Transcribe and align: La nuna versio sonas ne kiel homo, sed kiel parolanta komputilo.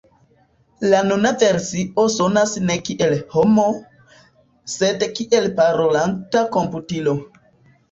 La 0.93 1.01
nuna 1.09 1.31
versio 1.43 2.05
sonas 2.13 2.55
ne 2.71 2.79
kiel 2.87 3.13
homo, 3.35 3.67
sed 4.79 5.07
kiel 5.21 5.49
parolanta 5.63 6.45
komputilo. 6.59 7.17